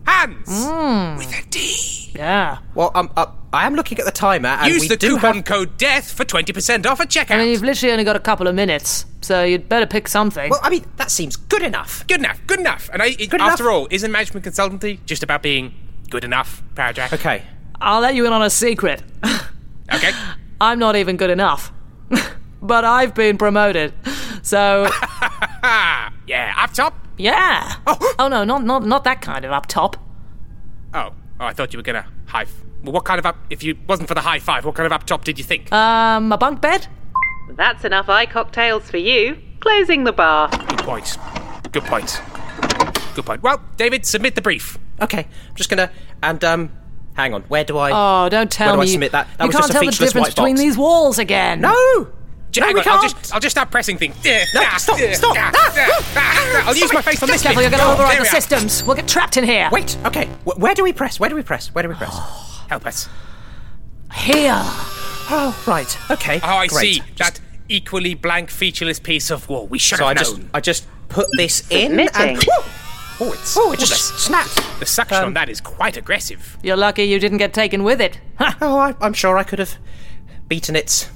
[0.06, 0.48] Hands
[1.20, 2.12] with a D.
[2.16, 2.58] Yeah.
[2.74, 5.36] Well, um, uh, I am looking at the timer, and Use we the do coupon
[5.38, 5.46] have.
[5.46, 7.32] code DEATH for 20% off at checkout.
[7.36, 10.50] I mean, you've literally only got a couple of minutes, so you'd better pick something.
[10.50, 12.06] Well, I mean, that seems good enough.
[12.08, 12.90] Good enough, good enough.
[12.92, 13.74] And I, it- Good after enough.
[13.74, 15.74] all, isn't management consultancy just about being
[16.10, 17.14] good enough, Parajack?
[17.14, 17.44] Okay.
[17.80, 19.04] I'll let you in on a secret.
[19.94, 20.12] Okay.
[20.62, 21.72] I'm not even good enough.
[22.62, 23.94] but I've been promoted.
[24.42, 26.94] So, Ah, yeah, up top?
[27.18, 27.76] yeah.
[27.88, 29.96] Oh, no, not, not, not that kind of up top.
[30.94, 32.44] Oh, oh, I thought you were gonna high.
[32.44, 33.38] F- well, what kind of up?
[33.50, 35.72] If you wasn't for the high five, what kind of up top did you think?
[35.72, 36.88] Um, a bunk bed?
[37.52, 39.38] That's enough eye cocktails for you.
[39.60, 40.50] Closing the bar.
[40.50, 41.18] Good point.
[41.72, 42.22] Good point.
[43.16, 43.44] Good point.
[43.44, 44.78] Well, David, submit the brief.
[45.02, 45.28] Okay.
[45.50, 45.92] I'm just gonna.
[46.24, 46.72] And, um.
[47.20, 47.42] Hang on.
[47.44, 47.92] Where do I.
[48.26, 48.86] Oh, don't tell where me.
[48.86, 49.28] do I submit that?
[49.38, 50.62] That you was can't just a tell the featureless difference white between box.
[50.62, 51.60] these walls again.
[51.62, 52.08] No!
[52.52, 53.16] J- No, hang we on, I'll can't.
[53.18, 54.16] just, I'll just start pressing things.
[54.26, 55.36] No, stop, stop.
[55.38, 55.52] Ah!
[56.16, 56.64] Ah!
[56.68, 57.44] I'll use my face on this.
[57.44, 58.84] Careful, you're going to Oh, override the systems.
[58.86, 59.70] We'll get trapped in here.
[59.72, 60.26] Wait, okay.
[60.46, 61.20] Wh- where do we press?
[61.20, 61.68] Where do we press?
[61.76, 62.18] Where do we press?
[62.70, 63.08] Help us.
[64.14, 64.54] Here.
[65.32, 65.98] Oh, right.
[66.12, 66.40] Okay.
[66.42, 66.96] Oh, I great.
[66.96, 67.02] see.
[67.18, 69.68] That equally blank, featureless piece of wall.
[69.68, 70.40] We should So I have just.
[70.54, 72.38] I just put this in Submitting.
[72.38, 72.46] and.
[73.22, 73.58] Oh, it's.
[73.58, 74.80] Oh, it just the, snapped.
[74.80, 76.58] the suction Um, on that is quite aggressive.
[76.64, 78.20] You're lucky you didn't get taken with it.
[78.38, 78.54] Huh.
[78.62, 79.76] Oh, I, I'm sure I could have
[80.48, 81.10] beaten its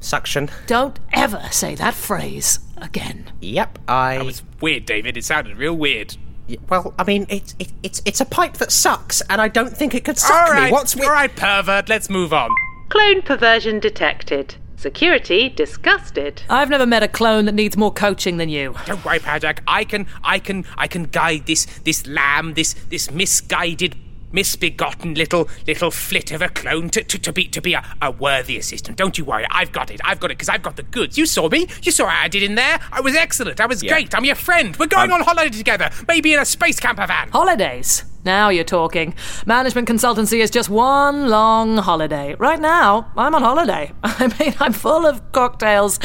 [0.00, 0.50] suction.
[0.66, 3.32] Don't ever say that phrase again.
[3.40, 4.18] Yep, I.
[4.18, 5.16] That was weird, David.
[5.16, 6.16] It sounded real weird.
[6.48, 9.76] Y- Well, I mean, it's it, it's it's a pipe that sucks, and I don't
[9.76, 10.72] think it could suck all right, me.
[10.72, 11.04] What's with?
[11.06, 11.88] all right, pervert.
[11.88, 12.50] Let's move on.
[12.90, 14.54] Clone perversion detected.
[14.78, 16.40] Security disgusted.
[16.48, 18.76] I've never met a clone that needs more coaching than you.
[18.86, 19.58] Don't worry, Pajack.
[19.66, 23.96] I can, I can, I can guide this, this lamb, this, this misguided,
[24.30, 28.12] misbegotten little, little flit of a clone to, to, to be, to be a, a
[28.12, 28.96] worthy assistant.
[28.96, 29.46] Don't you worry.
[29.50, 30.00] I've got it.
[30.04, 31.18] I've got it because I've got the goods.
[31.18, 31.66] You saw me.
[31.82, 32.78] You saw how I did in there.
[32.92, 33.60] I was excellent.
[33.60, 33.92] I was Yeah.
[33.94, 34.14] great.
[34.14, 34.76] I'm your friend.
[34.76, 35.90] We're going on holiday together.
[36.06, 37.30] Maybe in a space camper van.
[37.30, 38.04] Holidays.
[38.24, 39.14] Now you're talking.
[39.46, 42.34] Management consultancy is just one long holiday.
[42.34, 43.92] Right now, I'm on holiday.
[44.02, 45.98] I mean, I'm full of cocktails,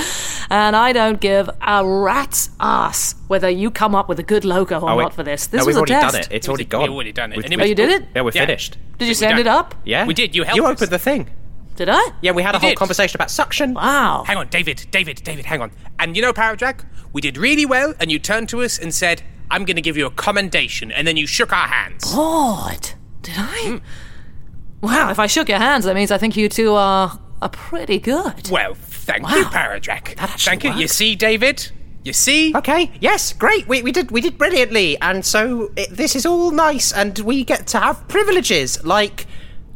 [0.50, 4.80] and I don't give a rat's ass whether you come up with a good logo
[4.80, 5.48] or Oh, not for this.
[5.48, 6.14] This no, was we've a already test.
[6.14, 6.28] done it.
[6.32, 6.90] It's We've already gone.
[6.90, 7.38] already done it.
[7.38, 8.08] We've- And it Oh, you did it?
[8.16, 8.46] Yeah, we're Yeah.
[8.46, 8.78] finished.
[9.00, 9.76] Did you We send it up?
[9.84, 10.36] Yeah, We did.
[10.36, 10.72] You helped You us.
[10.74, 11.30] opened the thing.
[11.76, 12.10] Did I?
[12.22, 12.78] Yeah, we had a whole did.
[12.78, 13.74] conversation about suction.
[13.74, 14.24] Wow.
[14.28, 15.72] Hang on, David, David, David, hang on.
[15.98, 19.24] And you know, Parajack, we did really well, and you turned to us and said,
[19.54, 22.12] I'm going to give you a commendation, and then you shook our hands.
[22.12, 22.90] God.
[23.22, 23.80] Did I?
[23.80, 24.86] Hmm.
[24.86, 28.00] Wow, if I shook your hands, that means I think you two are, are pretty
[28.00, 28.50] good.
[28.50, 29.36] Well, thank Wow.
[29.36, 30.16] you, Parajack.
[30.16, 30.74] That actually Thank you.
[30.74, 31.72] You see, David?
[32.04, 32.54] You see?
[32.56, 32.92] Okay.
[33.00, 33.32] Yes.
[33.32, 33.68] Great.
[33.68, 37.46] We, we did we did brilliantly, and so it, this is all nice, and we
[37.46, 38.84] get to have privileges.
[38.84, 39.26] Like,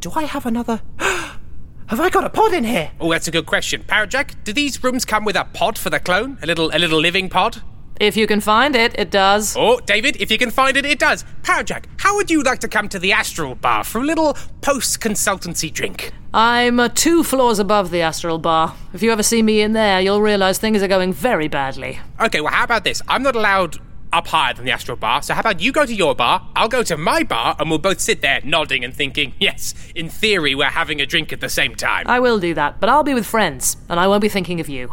[0.00, 0.82] do I have another?
[0.98, 2.90] have I got a pod in here?
[3.00, 3.82] Oh, that's a good question.
[3.84, 6.36] Parajack, do these rooms come with a pod for the clone?
[6.42, 7.62] A little, a little living pod?
[8.00, 9.56] If you can find it, it does.
[9.58, 11.24] Oh, David, if you can find it, it does.
[11.42, 15.72] Parajack, how would you like to come to the Astral Bar for a little post-consultancy
[15.72, 16.12] drink?
[16.32, 18.76] I'm uh, two floors above the Astral Bar.
[18.94, 21.98] If you ever see me in there, you'll realize things are going very badly.
[22.20, 23.02] Okay, well, how about this?
[23.08, 23.78] I'm not allowed
[24.12, 26.68] up higher than the Astral Bar, so how about you go to your bar, I'll
[26.68, 30.54] go to my bar, and we'll both sit there nodding and thinking, yes, in theory,
[30.54, 32.06] we're having a drink at the same time.
[32.06, 34.68] I will do that, but I'll be with friends, and I won't be thinking of
[34.68, 34.92] you.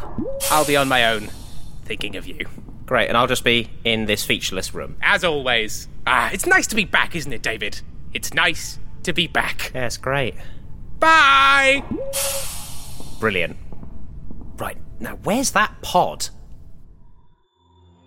[0.49, 1.29] I'll be on my own,
[1.85, 2.47] thinking of you.
[2.85, 4.95] Great, and I'll just be in this featureless room.
[5.01, 5.87] As always.
[6.05, 7.81] Ah, it's nice to be back, isn't it, David?
[8.13, 9.71] It's nice to be back.
[9.73, 10.35] Yeah, it's great.
[10.99, 11.83] Bye!
[13.19, 13.57] Brilliant.
[14.57, 16.29] Right now, where's that pod?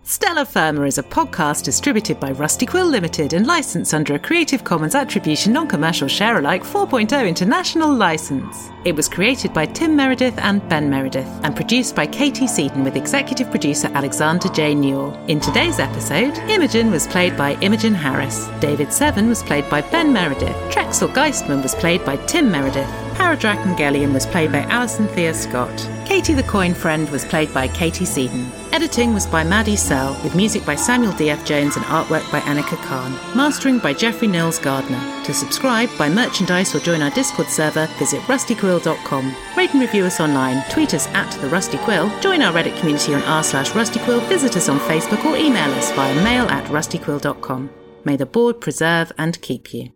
[0.08, 4.64] Stellar Firma is a podcast distributed by Rusty Quill Limited and licensed under a Creative
[4.64, 8.70] Commons Attribution Non Commercial Share Alike 4.0 international license.
[8.86, 12.96] It was created by Tim Meredith and Ben Meredith and produced by Katie Seaton with
[12.96, 14.74] executive producer Alexander J.
[14.74, 15.12] Newell.
[15.28, 20.10] In today's episode, Imogen was played by Imogen Harris, David Seven was played by Ben
[20.10, 25.90] Meredith, Trexel Geistman was played by Tim Meredith, Paradrakengelion was played by Alison Thea Scott.
[26.06, 28.50] Katie the Coin Friend was played by Katie Seaton.
[28.72, 31.44] Editing was by Maddie Sell, with music by Samuel D.F.
[31.44, 33.12] Jones and artwork by Annika Khan.
[33.36, 35.00] Mastering by Jeffrey Nils Gardner.
[35.24, 39.36] To subscribe, buy merchandise, or join our Discord server, visit rustyquill.com.
[39.56, 43.14] Rate and review us online, tweet us at The Rusty Quill, join our Reddit community
[43.14, 47.68] on r slash rustyquill, visit us on Facebook, or email us via mail at rustyquill.com.
[48.04, 49.90] May the board preserve and keep you.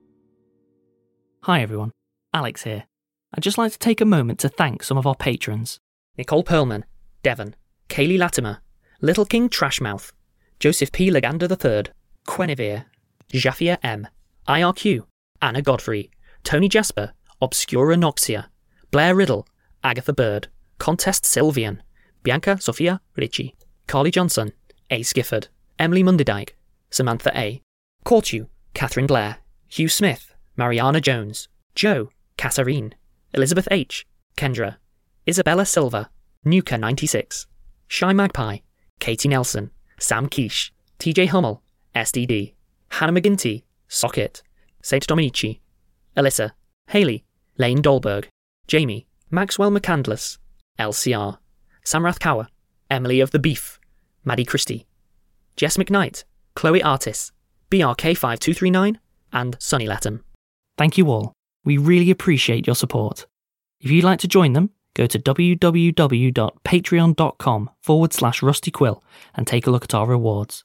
[1.44, 1.92] Hi everyone,
[2.34, 2.84] Alex here.
[3.34, 5.78] I'd just like to take a moment to thank some of our patrons
[6.18, 6.82] Nicole Perlman,
[7.22, 7.56] Devon,
[7.88, 8.58] Kaylee Latimer,
[9.00, 10.12] Little King Trashmouth,
[10.60, 11.10] Joseph P.
[11.10, 11.92] Legander III,
[12.26, 12.84] Quenevere,
[13.32, 14.06] Jafia M,
[14.46, 15.06] IRQ,
[15.40, 16.10] Anna Godfrey,
[16.44, 18.46] Tony Jasper, Obscura Noxia,
[18.90, 19.46] Blair Riddle,
[19.82, 21.80] Agatha Bird, Contest Sylvian,
[22.22, 23.56] Bianca Sophia Ricci,
[23.86, 24.52] Carly Johnson,
[24.90, 25.00] A.
[25.00, 26.50] Skifford, Emily Munderdike,
[26.90, 27.62] Samantha A,
[28.04, 32.94] Cortu, Catherine Blair, Hugh Smith, Mariana Jones, Joe, Katharine,
[33.34, 34.06] Elizabeth H.,
[34.36, 34.76] Kendra,
[35.28, 36.10] Isabella Silva,
[36.44, 37.46] Nuka 96,
[37.88, 38.58] Shy Magpie,
[39.00, 41.62] Katie Nelson, Sam Quiche, TJ Hummel,
[41.94, 42.54] SDD,
[42.90, 44.42] Hannah McGinty, Socket,
[44.82, 45.60] Saint Dominici,
[46.16, 46.52] Alyssa,
[46.88, 47.24] Haley,
[47.58, 48.26] Lane Dolberg,
[48.66, 50.38] Jamie, Maxwell McCandless,
[50.78, 51.38] LCR,
[51.84, 52.46] Samrath Kaur,
[52.90, 53.78] Emily of the Beef,
[54.24, 54.86] Maddie Christie,
[55.56, 56.24] Jess McKnight,
[56.54, 57.32] Chloe Artis,
[57.70, 58.96] BRK5239,
[59.32, 60.24] and Sonny Latham.
[60.76, 61.32] Thank you all.
[61.64, 63.24] We really appreciate your support.
[63.80, 69.02] If you'd like to join them, go to www.patreon.com forward slash rustyquill
[69.34, 70.64] and take a look at our rewards.